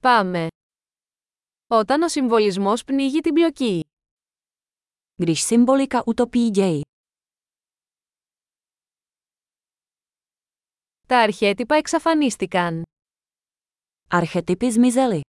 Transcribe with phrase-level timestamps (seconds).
[0.00, 0.46] Πάμε.
[1.66, 3.84] Όταν ο συμβολισμός πνίγει την πλοκή.
[5.14, 6.80] Když symbolika utopí děj.
[11.06, 12.82] Τα αρχέτυπα εξαφανίστηκαν.
[14.10, 15.20] Archetypy zmizely.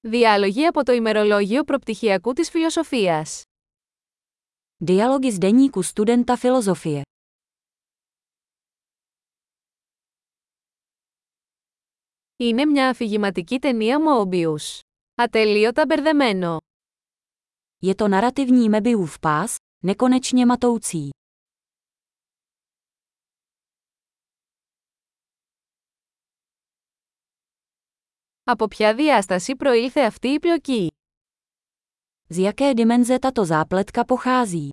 [0.00, 3.42] Διάλογοι από το ημερολόγιο προπτυχιακού της φιλοσοφίας.
[4.86, 7.00] Dialogy z deníku studenta filozofie.
[12.40, 14.80] Είναι μια αφηγηματική ταινία Mobius.
[15.14, 16.56] Ατελείωτα μπερδεμένο.
[17.82, 21.08] Je to narrativní Mebiův pás, nekonečně matoucí.
[28.44, 30.90] Από ποια διάσταση προήλθε αυτή η πλοκή;
[32.30, 34.68] Z jaké dimenze tato zápletka pochází?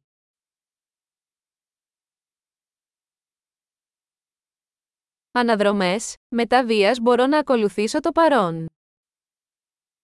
[5.37, 8.65] Αναδρομές, μετά βίας μπορώ να ακολουθήσω το παρόν.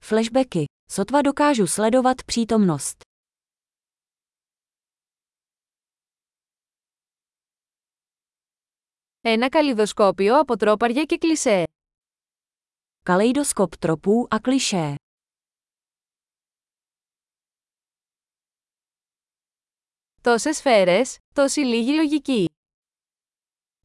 [0.05, 0.65] Flashbacky.
[0.93, 3.01] Sotva dokážu sledovat přítomnost.
[9.21, 11.65] Ένα καλλιδοσκόπιο από τρόπαρια και κλισέ.
[13.03, 14.95] Kaleidoskop tropů a klišé.
[20.21, 22.45] Τόσες σφαίρες, τόση λίγη λογική.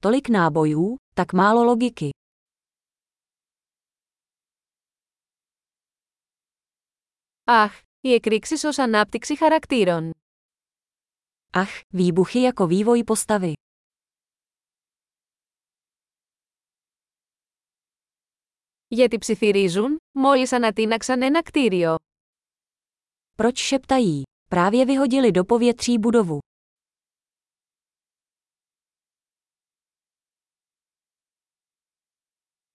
[0.04, 2.10] Tolik nábojů, tak málo logiky.
[7.44, 10.12] Αχ, οι εκρήξεις ως ανάπτυξη χαρακτήρων.
[11.52, 13.52] Ach, výbuchy jako vývoj postavy.
[18.88, 21.96] Γιατί ψιθυρίζουν, μόλις ανατείναξαν ένα κτίριο.
[23.36, 24.22] Proč šeptají?
[24.48, 26.38] Právě vyhodili do povětří budovu.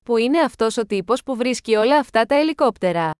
[0.05, 3.11] Που είναι αυτός ο τύπος που βρίσκει όλα αυτά τα ελικόπτερα.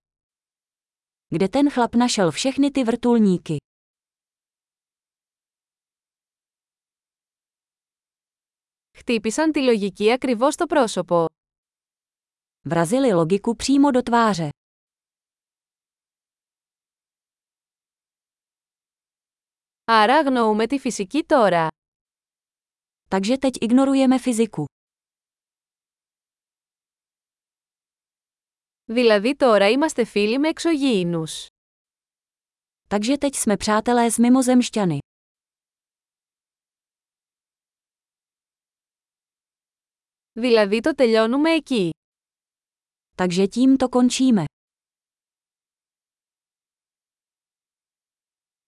[1.36, 3.56] Kde ten chlap našel všechny ty vrtulníky?
[8.98, 11.26] Χτύπησαν τη λογική ακριβώς στο πρόσωπο.
[12.70, 14.50] Vrazili logiku přímo do tváře.
[19.84, 21.68] Άρα αγνοούμε τη φυσική τώρα.
[23.10, 24.66] Takže teď ignorujeme fyziku.
[28.90, 31.46] Δηλαδή τώρα είμαστε φίλοι με εξωγήινους.
[32.88, 34.98] Takže teď jsme přátelé s mimozemšťany.
[40.34, 41.90] Δηλαδή το τελειώνουμε εκεί.
[43.16, 44.44] Takže tím to končíme.